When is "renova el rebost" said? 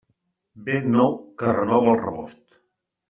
1.59-2.43